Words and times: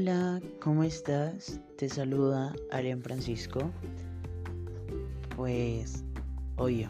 Hola, 0.00 0.40
¿cómo 0.60 0.84
estás? 0.84 1.58
Te 1.76 1.88
saluda 1.88 2.54
Arián 2.70 3.02
Francisco. 3.02 3.58
Pues, 5.34 6.04
oye, 6.56 6.88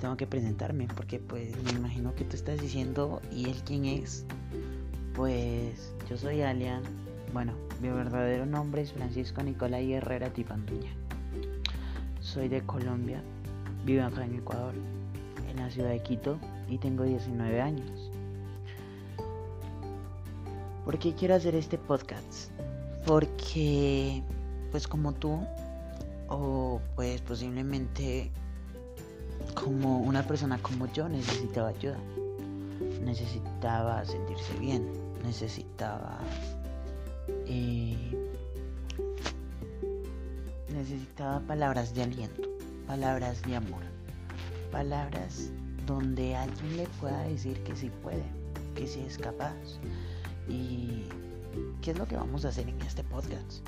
tengo 0.00 0.16
que 0.16 0.26
presentarme 0.26 0.88
porque 0.96 1.18
pues 1.18 1.54
me 1.64 1.72
imagino 1.72 2.14
que 2.14 2.24
tú 2.24 2.36
estás 2.36 2.58
diciendo, 2.58 3.20
¿y 3.30 3.50
él 3.50 3.56
quién 3.66 3.84
es? 3.84 4.24
Pues 5.14 5.92
yo 6.08 6.16
soy 6.16 6.40
Alian. 6.40 6.82
Bueno, 7.34 7.52
mi 7.82 7.90
verdadero 7.90 8.46
nombre 8.46 8.80
es 8.80 8.94
Francisco 8.94 9.42
Nicolai 9.42 9.92
Herrera 9.92 10.32
Tipanduña. 10.32 10.92
Soy 12.20 12.48
de 12.48 12.62
Colombia, 12.62 13.20
vivo 13.84 14.04
acá 14.04 14.24
en 14.24 14.36
Ecuador, 14.36 14.72
en 15.50 15.56
la 15.58 15.68
ciudad 15.68 15.90
de 15.90 16.02
Quito 16.02 16.38
y 16.66 16.78
tengo 16.78 17.04
19 17.04 17.60
años. 17.60 18.05
¿Por 20.86 21.00
qué 21.00 21.14
quiero 21.14 21.34
hacer 21.34 21.56
este 21.56 21.78
podcast? 21.78 22.52
Porque, 23.04 24.22
pues 24.70 24.86
como 24.86 25.12
tú, 25.12 25.44
o 26.28 26.80
pues 26.94 27.20
posiblemente 27.22 28.30
como 29.56 29.98
una 29.98 30.24
persona 30.24 30.58
como 30.62 30.86
yo 30.92 31.08
necesitaba 31.08 31.70
ayuda. 31.70 31.98
Necesitaba 33.04 34.04
sentirse 34.04 34.56
bien. 34.60 34.88
Necesitaba... 35.24 36.20
Eh, 37.46 37.96
necesitaba 40.72 41.40
palabras 41.40 41.96
de 41.96 42.04
aliento. 42.04 42.42
Palabras 42.86 43.42
de 43.42 43.56
amor. 43.56 43.82
Palabras 44.70 45.50
donde 45.84 46.36
alguien 46.36 46.76
le 46.76 46.86
pueda 47.00 47.24
decir 47.24 47.60
que 47.64 47.74
sí 47.74 47.90
puede. 48.04 48.22
Que 48.76 48.86
sí 48.86 49.00
es 49.00 49.18
capaz 49.18 49.56
¿Y 50.48 51.04
qué 51.82 51.90
es 51.90 51.98
lo 51.98 52.06
que 52.06 52.16
vamos 52.16 52.44
a 52.44 52.48
hacer 52.48 52.68
en 52.68 52.80
este 52.82 53.02
podcast? 53.04 53.66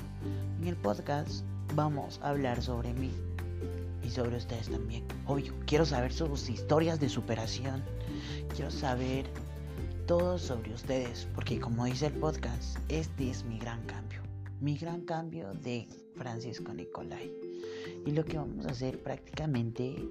En 0.61 0.67
el 0.67 0.75
podcast 0.75 1.43
vamos 1.75 2.19
a 2.23 2.29
hablar 2.29 2.61
sobre 2.61 2.93
mí 2.93 3.11
y 4.03 4.09
sobre 4.09 4.37
ustedes 4.37 4.69
también. 4.69 5.03
Obvio, 5.25 5.53
quiero 5.65 5.85
saber 5.85 6.13
sus 6.13 6.49
historias 6.49 6.99
de 6.99 7.09
superación. 7.09 7.83
Quiero 8.55 8.71
saber 8.71 9.25
todo 10.07 10.37
sobre 10.37 10.73
ustedes, 10.73 11.27
porque 11.35 11.59
como 11.59 11.85
dice 11.85 12.07
el 12.07 12.13
podcast, 12.13 12.77
este 12.87 13.29
es 13.29 13.43
mi 13.43 13.59
gran 13.59 13.83
cambio. 13.83 14.21
Mi 14.61 14.77
gran 14.77 15.01
cambio 15.01 15.53
de 15.53 15.87
Francisco 16.15 16.73
Nicolai. 16.73 17.31
Y 18.05 18.11
lo 18.11 18.23
que 18.25 18.37
vamos 18.37 18.65
a 18.65 18.71
hacer 18.71 19.01
prácticamente 19.03 20.09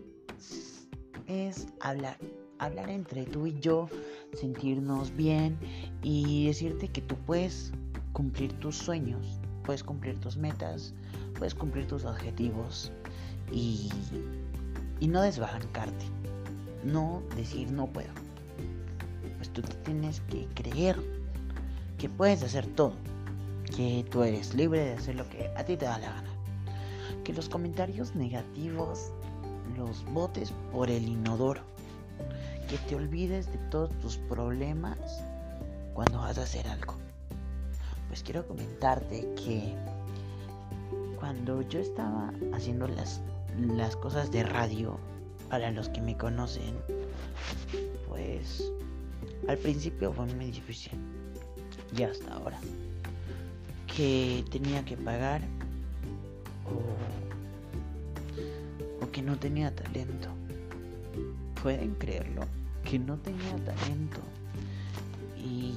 es 1.27 1.67
hablar 1.81 2.19
hablar 2.59 2.91
entre 2.91 3.25
tú 3.25 3.47
y 3.47 3.59
yo, 3.61 3.89
sentirnos 4.35 5.15
bien 5.17 5.57
y 6.03 6.47
decirte 6.47 6.89
que 6.89 7.03
tú 7.03 7.17
puedes 7.27 7.73
cumplir 8.13 8.53
tus 8.55 8.77
sueños, 8.77 9.41
puedes 9.65 9.83
cumplir 9.83 10.19
tus 10.21 10.37
metas, 10.37 10.95
puedes 11.39 11.55
cumplir 11.55 11.87
tus 11.87 12.05
objetivos 12.05 12.93
y, 13.53 13.91
y 15.01 15.09
no 15.09 15.23
desbancarte, 15.23 16.05
no 16.85 17.23
decir 17.37 17.71
no 17.71 17.87
puedo. 17.87 18.11
Pues 19.37 19.51
tú 19.51 19.63
tienes 19.85 20.21
que 20.23 20.47
creer 20.55 20.97
que 21.99 22.09
puedes 22.09 22.43
hacer 22.43 22.67
todo, 22.67 22.93
que 23.77 24.05
tú 24.11 24.23
eres 24.23 24.55
libre 24.55 24.85
de 24.85 24.93
hacer 24.95 25.17
lo 25.17 25.29
que 25.29 25.51
a 25.57 25.65
ti 25.65 25.77
te 25.77 25.85
da 25.85 25.99
la 25.99 26.11
gana. 26.11 26.31
Que 27.25 27.33
los 27.33 27.49
comentarios 27.49 28.15
negativos 28.15 29.13
los 29.77 30.05
botes 30.13 30.53
por 30.73 30.91
el 30.91 31.07
inodoro 31.07 31.63
que 32.69 32.77
te 32.79 32.97
olvides 32.97 33.47
de 33.51 33.59
todos 33.71 33.91
tus 34.01 34.17
problemas 34.17 34.99
cuando 35.99 36.19
vas 36.19 36.39
a 36.39 36.45
hacer 36.45 36.67
algo. 36.69 36.95
Pues 38.07 38.23
quiero 38.23 38.47
comentarte 38.47 39.35
que 39.35 39.75
cuando 41.19 41.63
yo 41.63 41.81
estaba 41.81 42.33
haciendo 42.53 42.87
las, 42.87 43.21
las 43.59 43.97
cosas 43.97 44.31
de 44.31 44.45
radio, 44.45 44.97
para 45.51 45.73
los 45.73 45.89
que 45.89 46.01
me 46.01 46.17
conocen, 46.17 46.77
pues 48.07 48.71
al 49.49 49.59
principio 49.59 50.13
fue 50.13 50.27
muy 50.27 50.53
difícil. 50.53 50.93
Y 51.97 52.05
hasta 52.05 52.33
ahora. 52.33 52.61
Que 53.89 54.45
tenía 54.53 54.85
que 54.85 54.97
pagar 54.97 55.43
o, 56.65 56.79
o 59.05 59.11
que 59.11 59.21
no 59.21 59.37
tenía 59.37 59.75
talento. 59.75 60.29
¿Pueden 61.61 61.97
creerlo? 61.97 62.47
que 62.89 62.99
no 62.99 63.19
tenía 63.19 63.55
talento 63.67 64.23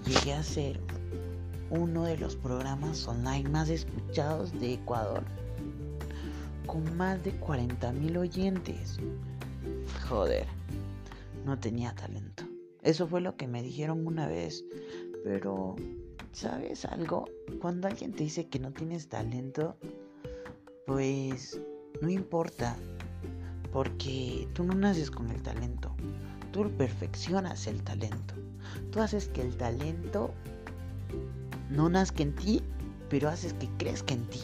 llegué 0.05 0.33
a 0.33 0.43
ser 0.43 0.79
uno 1.69 2.03
de 2.03 2.17
los 2.17 2.35
programas 2.35 3.07
online 3.07 3.49
más 3.49 3.69
escuchados 3.69 4.51
de 4.59 4.73
Ecuador 4.73 5.23
con 6.65 6.95
más 6.97 7.23
de 7.23 7.31
40 7.31 7.91
mil 7.93 8.17
oyentes. 8.17 8.97
Joder, 10.07 10.47
no 11.45 11.59
tenía 11.59 11.93
talento. 11.95 12.43
Eso 12.81 13.07
fue 13.07 13.21
lo 13.21 13.35
que 13.35 13.47
me 13.47 13.61
dijeron 13.61 14.05
una 14.05 14.27
vez. 14.27 14.63
Pero, 15.23 15.75
¿sabes 16.31 16.85
algo? 16.85 17.29
Cuando 17.61 17.87
alguien 17.87 18.13
te 18.13 18.23
dice 18.23 18.47
que 18.47 18.59
no 18.59 18.71
tienes 18.71 19.07
talento, 19.07 19.75
pues 20.85 21.59
no 22.01 22.09
importa. 22.09 22.75
Porque 23.71 24.47
tú 24.53 24.63
no 24.63 24.73
naces 24.73 25.11
con 25.11 25.29
el 25.29 25.41
talento 25.41 25.95
tú 26.51 26.69
perfeccionas 26.71 27.67
el 27.67 27.81
talento. 27.83 28.33
Tú 28.91 29.01
haces 29.01 29.27
que 29.27 29.41
el 29.41 29.55
talento 29.55 30.33
no 31.69 31.89
nazca 31.89 32.23
en 32.23 32.35
ti, 32.35 32.61
pero 33.09 33.29
haces 33.29 33.53
que 33.53 33.67
crezca 33.77 34.13
en 34.13 34.25
ti. 34.27 34.41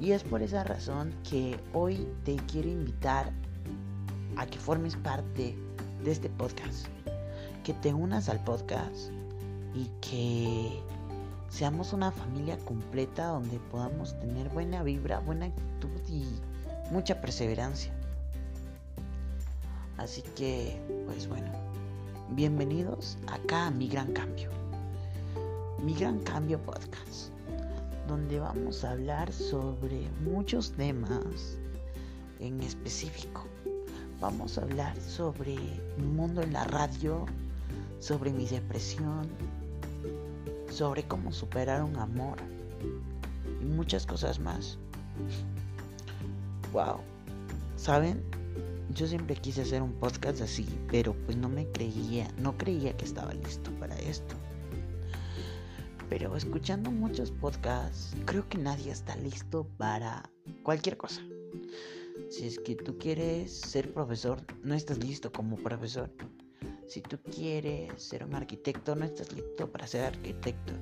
Y 0.00 0.12
es 0.12 0.24
por 0.24 0.42
esa 0.42 0.64
razón 0.64 1.14
que 1.28 1.58
hoy 1.72 2.06
te 2.24 2.36
quiero 2.50 2.68
invitar 2.68 3.32
a 4.36 4.46
que 4.46 4.58
formes 4.58 4.96
parte 4.96 5.56
de 6.04 6.10
este 6.10 6.28
podcast. 6.28 6.86
Que 7.64 7.72
te 7.74 7.94
unas 7.94 8.28
al 8.28 8.42
podcast 8.44 9.10
y 9.74 9.90
que 10.00 10.80
seamos 11.48 11.92
una 11.92 12.12
familia 12.12 12.58
completa 12.58 13.26
donde 13.26 13.58
podamos 13.70 14.18
tener 14.20 14.48
buena 14.50 14.82
vibra, 14.82 15.20
buena 15.20 15.46
actitud 15.46 15.90
y 16.08 16.26
mucha 16.90 17.20
perseverancia. 17.20 17.95
Así 19.98 20.22
que, 20.36 20.78
pues 21.06 21.26
bueno, 21.26 21.50
bienvenidos 22.30 23.16
acá 23.28 23.68
a 23.68 23.70
Mi 23.70 23.88
Gran 23.88 24.12
Cambio. 24.12 24.50
Mi 25.82 25.94
Gran 25.94 26.18
Cambio 26.20 26.60
Podcast, 26.60 27.30
donde 28.06 28.38
vamos 28.38 28.84
a 28.84 28.90
hablar 28.90 29.32
sobre 29.32 30.06
muchos 30.22 30.72
temas 30.72 31.58
en 32.40 32.60
específico. 32.60 33.46
Vamos 34.20 34.58
a 34.58 34.62
hablar 34.62 34.94
sobre 35.00 35.56
mi 35.96 36.06
mundo 36.06 36.42
en 36.42 36.52
la 36.52 36.64
radio, 36.64 37.24
sobre 37.98 38.30
mi 38.30 38.46
depresión, 38.46 39.26
sobre 40.70 41.04
cómo 41.04 41.32
superar 41.32 41.82
un 41.82 41.96
amor 41.96 42.36
y 43.62 43.64
muchas 43.64 44.04
cosas 44.04 44.38
más. 44.38 44.76
Wow. 46.74 47.00
¿Saben? 47.76 48.35
Yo 48.94 49.06
siempre 49.06 49.36
quise 49.36 49.62
hacer 49.62 49.82
un 49.82 49.92
podcast 49.92 50.40
así, 50.40 50.66
pero 50.90 51.14
pues 51.24 51.36
no 51.36 51.48
me 51.48 51.66
creía, 51.72 52.28
no 52.38 52.56
creía 52.56 52.96
que 52.96 53.04
estaba 53.04 53.32
listo 53.34 53.70
para 53.72 53.96
esto. 53.98 54.34
Pero 56.08 56.36
escuchando 56.36 56.90
muchos 56.90 57.32
podcasts, 57.32 58.16
creo 58.26 58.48
que 58.48 58.58
nadie 58.58 58.92
está 58.92 59.16
listo 59.16 59.66
para 59.76 60.30
cualquier 60.62 60.96
cosa. 60.96 61.20
Si 62.30 62.46
es 62.46 62.58
que 62.58 62.76
tú 62.76 62.96
quieres 62.98 63.52
ser 63.52 63.92
profesor, 63.92 64.40
no 64.62 64.74
estás 64.74 64.98
listo 64.98 65.32
como 65.32 65.56
profesor. 65.56 66.10
Si 66.86 67.00
tú 67.00 67.18
quieres 67.18 68.00
ser 68.00 68.24
un 68.24 68.34
arquitecto, 68.34 68.94
no 68.94 69.04
estás 69.04 69.32
listo 69.32 69.70
para 69.70 69.86
ser 69.86 70.04
arquitecto. 70.04 70.72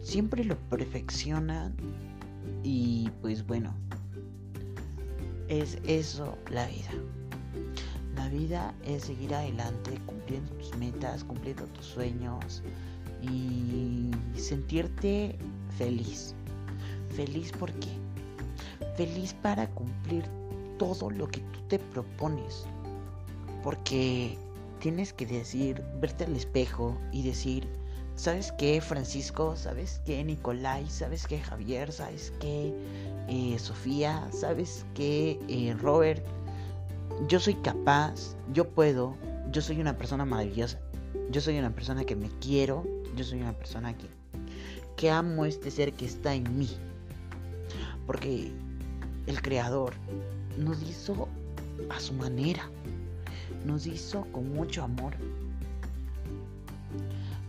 Siempre 0.00 0.44
lo 0.44 0.58
perfeccionan 0.68 1.76
y 2.64 3.08
pues 3.20 3.46
bueno, 3.46 3.76
es 5.60 5.78
eso 5.86 6.38
la 6.50 6.66
vida. 6.66 6.90
La 8.16 8.28
vida 8.28 8.74
es 8.86 9.04
seguir 9.04 9.34
adelante, 9.34 9.98
cumpliendo 10.06 10.50
tus 10.54 10.74
metas, 10.76 11.24
cumpliendo 11.24 11.66
tus 11.66 11.84
sueños 11.84 12.62
y 13.20 14.10
sentirte 14.34 15.36
feliz. 15.76 16.34
Feliz 17.14 17.52
por 17.52 17.70
qué? 17.74 17.90
Feliz 18.96 19.34
para 19.42 19.68
cumplir 19.68 20.24
todo 20.78 21.10
lo 21.10 21.28
que 21.28 21.40
tú 21.40 21.60
te 21.68 21.78
propones. 21.78 22.64
Porque 23.62 24.38
tienes 24.80 25.12
que 25.12 25.26
decir, 25.26 25.82
verte 26.00 26.24
al 26.24 26.34
espejo 26.34 26.96
y 27.12 27.22
decir, 27.24 27.68
¿sabes 28.16 28.52
qué, 28.52 28.80
Francisco? 28.80 29.54
¿Sabes 29.56 30.00
qué, 30.06 30.24
Nicolai? 30.24 30.88
¿Sabes 30.88 31.26
qué, 31.26 31.40
Javier? 31.40 31.92
¿Sabes 31.92 32.32
qué, 32.40 32.74
Sofía? 33.62 34.28
¿Sabes 34.32 34.84
qué, 34.94 35.40
eh, 35.48 35.74
Robert? 35.80 36.22
yo 37.28 37.40
soy 37.40 37.54
capaz, 37.54 38.36
yo 38.52 38.68
puedo, 38.68 39.16
yo 39.50 39.62
soy 39.62 39.80
una 39.80 39.96
persona 39.96 40.24
maravillosa, 40.24 40.78
yo 41.30 41.40
soy 41.40 41.58
una 41.58 41.70
persona 41.70 42.04
que 42.04 42.16
me 42.16 42.28
quiero, 42.40 42.84
yo 43.16 43.24
soy 43.24 43.40
una 43.40 43.52
persona 43.52 43.96
que, 43.96 44.06
que 44.96 45.10
amo 45.10 45.44
este 45.44 45.70
ser 45.70 45.92
que 45.92 46.04
está 46.04 46.34
en 46.34 46.58
mí. 46.58 46.70
Porque 48.06 48.52
el 49.26 49.40
creador 49.40 49.94
nos 50.58 50.82
hizo 50.82 51.28
a 51.88 52.00
su 52.00 52.12
manera. 52.14 52.68
Nos 53.64 53.86
hizo 53.86 54.26
con 54.32 54.52
mucho 54.52 54.82
amor. 54.82 55.14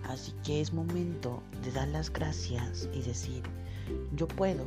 Así 0.07 0.33
que 0.43 0.61
es 0.61 0.73
momento 0.73 1.41
de 1.63 1.71
dar 1.71 1.87
las 1.87 2.11
gracias 2.11 2.87
y 2.93 3.01
decir, 3.01 3.41
yo 4.15 4.27
puedo, 4.27 4.65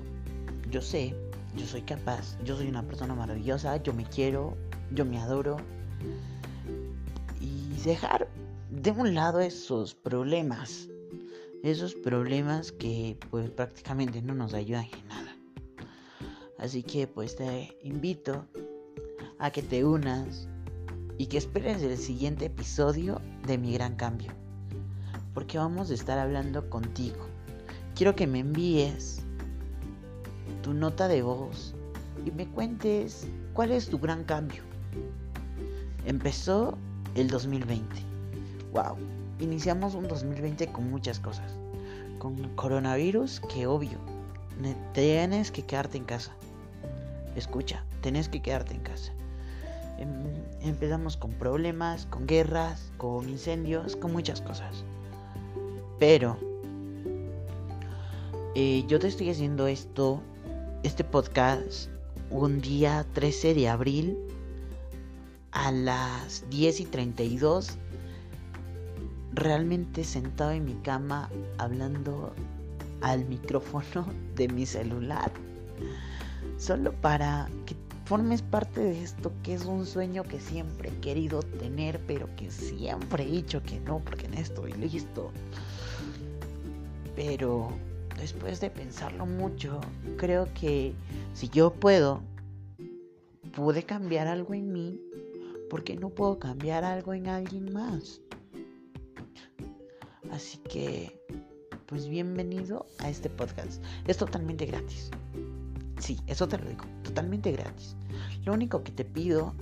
yo 0.70 0.82
sé, 0.82 1.14
yo 1.56 1.66
soy 1.66 1.82
capaz, 1.82 2.36
yo 2.44 2.56
soy 2.56 2.68
una 2.68 2.82
persona 2.82 3.14
maravillosa, 3.14 3.82
yo 3.82 3.92
me 3.92 4.04
quiero, 4.04 4.56
yo 4.92 5.04
me 5.04 5.18
adoro. 5.18 5.56
Y 7.40 7.72
dejar 7.84 8.28
de 8.70 8.90
un 8.90 9.14
lado 9.14 9.40
esos 9.40 9.94
problemas, 9.94 10.88
esos 11.62 11.94
problemas 11.94 12.72
que 12.72 13.18
pues 13.30 13.50
prácticamente 13.50 14.22
no 14.22 14.34
nos 14.34 14.54
ayudan 14.54 14.84
en 14.84 15.08
nada. 15.08 15.36
Así 16.58 16.82
que 16.82 17.06
pues 17.06 17.36
te 17.36 17.76
invito 17.82 18.46
a 19.38 19.50
que 19.50 19.62
te 19.62 19.84
unas 19.84 20.48
y 21.18 21.26
que 21.26 21.38
esperes 21.38 21.82
el 21.82 21.96
siguiente 21.96 22.46
episodio 22.46 23.20
de 23.46 23.58
Mi 23.58 23.72
Gran 23.72 23.96
Cambio. 23.96 24.32
Porque 25.32 25.58
vamos 25.58 25.90
a 25.90 25.94
estar 25.94 26.18
hablando 26.18 26.68
contigo. 26.70 27.26
Quiero 27.94 28.14
que 28.14 28.26
me 28.26 28.40
envíes 28.40 29.25
tu 30.62 30.74
nota 30.74 31.08
de 31.08 31.22
voz 31.22 31.74
y 32.24 32.30
me 32.30 32.46
cuentes 32.46 33.26
cuál 33.52 33.72
es 33.72 33.88
tu 33.88 33.98
gran 33.98 34.24
cambio. 34.24 34.62
Empezó 36.04 36.76
el 37.14 37.28
2020. 37.28 37.96
Wow, 38.72 38.96
iniciamos 39.40 39.94
un 39.94 40.08
2020 40.08 40.68
con 40.68 40.90
muchas 40.90 41.18
cosas. 41.18 41.52
Con 42.18 42.36
coronavirus, 42.56 43.40
que 43.40 43.66
obvio, 43.66 43.98
tienes 44.92 45.50
que 45.50 45.64
quedarte 45.64 45.98
en 45.98 46.04
casa. 46.04 46.32
Escucha, 47.34 47.84
tenés 48.00 48.28
que 48.28 48.40
quedarte 48.40 48.74
en 48.74 48.80
casa. 48.80 49.12
Em, 49.98 50.08
empezamos 50.60 51.16
con 51.16 51.30
problemas, 51.32 52.06
con 52.06 52.26
guerras, 52.26 52.92
con 52.96 53.28
incendios, 53.28 53.96
con 53.96 54.12
muchas 54.12 54.40
cosas. 54.40 54.84
Pero 55.98 56.36
eh, 58.54 58.84
yo 58.86 58.98
te 58.98 59.08
estoy 59.08 59.30
haciendo 59.30 59.66
esto, 59.66 60.20
este 60.86 61.02
podcast, 61.02 61.90
un 62.30 62.60
día 62.60 63.04
13 63.12 63.54
de 63.54 63.68
abril 63.68 64.16
a 65.50 65.72
las 65.72 66.48
10 66.48 66.78
y 66.78 66.84
32, 66.84 67.76
realmente 69.32 70.04
sentado 70.04 70.52
en 70.52 70.64
mi 70.64 70.74
cama 70.74 71.28
hablando 71.58 72.32
al 73.00 73.24
micrófono 73.24 74.06
de 74.36 74.46
mi 74.46 74.64
celular. 74.64 75.32
Solo 76.56 76.92
para 76.92 77.48
que 77.66 77.74
formes 78.04 78.42
parte 78.42 78.80
de 78.80 79.02
esto 79.02 79.32
que 79.42 79.54
es 79.54 79.64
un 79.64 79.86
sueño 79.86 80.22
que 80.22 80.38
siempre 80.38 80.90
he 80.90 81.00
querido 81.00 81.40
tener, 81.42 82.00
pero 82.06 82.28
que 82.36 82.48
siempre 82.48 83.24
he 83.24 83.32
dicho 83.32 83.60
que 83.60 83.80
no, 83.80 83.98
porque 83.98 84.26
en 84.26 84.34
esto 84.34 84.64
estoy 84.64 84.80
listo. 84.80 85.32
Pero 87.16 87.72
después 88.18 88.60
de 88.60 88.70
pensarlo 88.70 89.26
mucho, 89.26 89.80
creo 90.16 90.48
que 90.54 90.94
si 91.34 91.48
yo 91.48 91.72
puedo, 91.72 92.22
pude 93.54 93.82
cambiar 93.84 94.26
algo 94.26 94.54
en 94.54 94.72
mí, 94.72 95.00
porque 95.70 95.96
no 95.96 96.10
puedo 96.10 96.38
cambiar 96.38 96.84
algo 96.84 97.14
en 97.14 97.28
alguien 97.28 97.72
más? 97.72 98.20
Así 100.30 100.58
que, 100.58 101.18
pues 101.86 102.08
bienvenido 102.08 102.86
a 102.98 103.08
este 103.08 103.30
podcast. 103.30 103.82
Es 104.06 104.16
totalmente 104.16 104.66
gratis. 104.66 105.10
Sí, 105.98 106.20
eso 106.26 106.46
te 106.46 106.58
lo 106.58 106.68
digo, 106.68 106.84
totalmente 107.02 107.52
gratis. 107.52 107.96
Lo 108.44 108.52
único 108.52 108.82
que 108.82 108.92
te 108.92 109.04
pido 109.04 109.54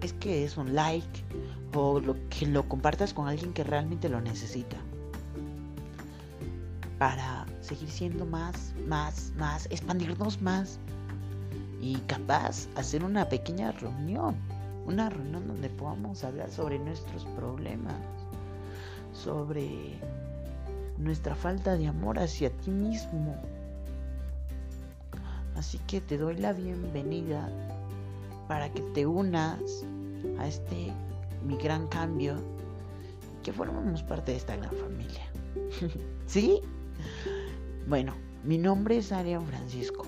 es 0.00 0.12
que 0.14 0.44
es 0.44 0.56
un 0.56 0.74
like 0.74 1.24
o 1.74 2.00
que 2.30 2.46
lo 2.46 2.68
compartas 2.68 3.12
con 3.12 3.28
alguien 3.28 3.52
que 3.52 3.64
realmente 3.64 4.08
lo 4.08 4.20
necesita. 4.20 4.78
Para 6.98 7.46
seguir 7.66 7.90
siendo 7.90 8.24
más, 8.24 8.72
más, 8.86 9.32
más, 9.36 9.66
expandirnos 9.66 10.40
más 10.40 10.78
y 11.80 11.96
capaz 12.06 12.68
hacer 12.76 13.04
una 13.04 13.28
pequeña 13.28 13.72
reunión. 13.72 14.36
Una 14.86 15.10
reunión 15.10 15.48
donde 15.48 15.68
podamos 15.68 16.22
hablar 16.22 16.50
sobre 16.50 16.78
nuestros 16.78 17.24
problemas, 17.36 17.96
sobre 19.12 19.98
nuestra 20.96 21.34
falta 21.34 21.76
de 21.76 21.88
amor 21.88 22.20
hacia 22.20 22.50
ti 22.50 22.70
mismo, 22.70 23.34
Así 25.56 25.78
que 25.86 26.02
te 26.02 26.18
doy 26.18 26.36
la 26.36 26.52
bienvenida 26.52 27.48
para 28.46 28.70
que 28.70 28.82
te 28.94 29.06
unas 29.06 29.58
a 30.38 30.46
este 30.46 30.92
mi 31.46 31.56
gran 31.56 31.88
cambio 31.88 32.36
que 33.42 33.52
formemos 33.52 34.02
parte 34.02 34.32
de 34.32 34.38
esta 34.38 34.56
gran 34.56 34.72
familia. 34.72 35.22
¿Sí? 36.26 36.60
Bueno, 37.88 38.14
mi 38.42 38.58
nombre 38.58 38.98
es 38.98 39.12
Arián 39.12 39.46
Francisco 39.46 40.04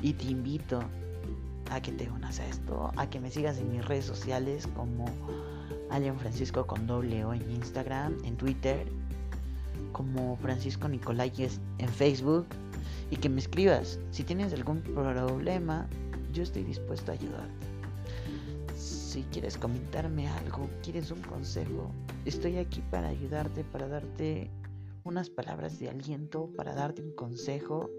y 0.00 0.12
te 0.12 0.26
invito 0.26 0.80
a 1.72 1.82
que 1.82 1.90
te 1.90 2.08
unas 2.08 2.38
a 2.38 2.46
esto, 2.46 2.92
a 2.94 3.10
que 3.10 3.18
me 3.18 3.32
sigas 3.32 3.58
en 3.58 3.72
mis 3.72 3.84
redes 3.84 4.04
sociales 4.04 4.68
como 4.76 5.06
Arián 5.90 6.16
Francisco 6.20 6.64
con 6.68 6.86
doble 6.86 7.22
en 7.22 7.50
Instagram, 7.50 8.16
en 8.24 8.36
Twitter, 8.36 8.86
como 9.90 10.36
Francisco 10.36 10.88
Nicolás 10.88 11.32
en 11.78 11.88
Facebook 11.88 12.46
y 13.10 13.16
que 13.16 13.28
me 13.28 13.40
escribas. 13.40 13.98
Si 14.12 14.22
tienes 14.22 14.52
algún 14.52 14.80
problema, 14.80 15.88
yo 16.32 16.44
estoy 16.44 16.62
dispuesto 16.62 17.10
a 17.10 17.14
ayudarte. 17.14 17.66
Si 18.78 19.22
quieres 19.32 19.56
comentarme 19.56 20.28
algo, 20.28 20.70
quieres 20.84 21.10
un 21.10 21.22
consejo, 21.22 21.90
estoy 22.24 22.58
aquí 22.58 22.84
para 22.92 23.08
ayudarte, 23.08 23.64
para 23.64 23.88
darte 23.88 24.48
unas 25.04 25.28
palabras 25.28 25.78
de 25.78 25.90
aliento, 25.90 26.50
para 26.56 26.74
darte 26.74 27.02
un 27.02 27.12
consejo. 27.12 27.90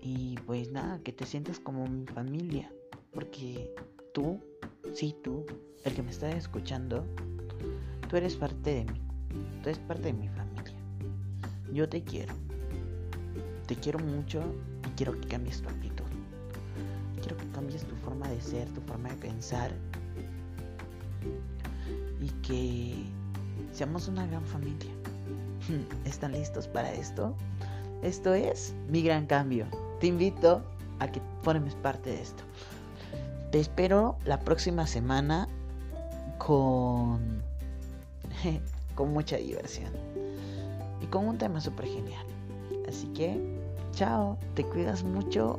Y 0.00 0.36
pues 0.46 0.72
nada, 0.72 1.00
que 1.02 1.12
te 1.12 1.26
sientas 1.26 1.60
como 1.60 1.86
mi 1.86 2.06
familia. 2.06 2.72
Porque 3.12 3.74
tú, 4.12 4.40
sí 4.94 5.14
tú, 5.22 5.44
el 5.84 5.94
que 5.94 6.02
me 6.02 6.10
está 6.10 6.30
escuchando, 6.30 7.04
tú 8.08 8.16
eres 8.16 8.36
parte 8.36 8.74
de 8.74 8.92
mí. 8.92 9.00
Tú 9.62 9.68
eres 9.68 9.78
parte 9.80 10.04
de 10.04 10.12
mi 10.14 10.28
familia. 10.28 10.74
Yo 11.72 11.88
te 11.88 12.02
quiero. 12.02 12.34
Te 13.66 13.76
quiero 13.76 13.98
mucho 13.98 14.42
y 14.86 14.90
quiero 14.96 15.20
que 15.20 15.28
cambies 15.28 15.60
tu 15.60 15.68
actitud. 15.68 16.04
Quiero 17.20 17.36
que 17.36 17.46
cambies 17.48 17.84
tu 17.84 17.94
forma 17.96 18.28
de 18.28 18.40
ser, 18.40 18.68
tu 18.70 18.80
forma 18.80 19.10
de 19.10 19.16
pensar. 19.16 19.70
Y 22.20 22.28
que 22.40 22.94
seamos 23.72 24.08
una 24.08 24.26
gran 24.26 24.44
familia. 24.46 24.97
¿Están 26.04 26.32
listos 26.32 26.68
para 26.68 26.92
esto? 26.92 27.34
Esto 28.02 28.34
es 28.34 28.74
mi 28.88 29.02
gran 29.02 29.26
cambio. 29.26 29.66
Te 30.00 30.06
invito 30.06 30.62
a 31.00 31.08
que 31.08 31.20
formes 31.42 31.74
parte 31.76 32.10
de 32.10 32.22
esto. 32.22 32.42
Te 33.50 33.60
espero 33.60 34.16
la 34.24 34.38
próxima 34.40 34.86
semana 34.86 35.48
con, 36.38 37.42
con 38.94 39.12
mucha 39.12 39.36
diversión 39.36 39.92
y 41.00 41.06
con 41.06 41.26
un 41.26 41.38
tema 41.38 41.60
súper 41.60 41.86
genial. 41.86 42.26
Así 42.88 43.06
que, 43.08 43.58
chao, 43.92 44.38
te 44.54 44.64
cuidas 44.64 45.02
mucho 45.02 45.58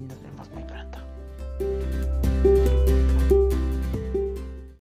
y 0.00 0.04
nos 0.04 0.20
vemos 0.22 0.50
muy 0.50 0.62
pronto. 0.64 2.25